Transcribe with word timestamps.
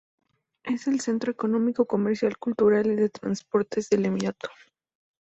Es 0.63 0.87
el 0.87 0.99
centro 0.99 1.31
económico, 1.31 1.85
comercial, 1.85 2.35
cultural 2.39 2.87
y 2.87 2.95
de 2.95 3.09
transportes 3.09 3.87
del 3.91 4.05
emirato. 4.07 4.49